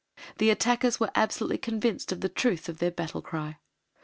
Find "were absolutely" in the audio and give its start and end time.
0.99-1.59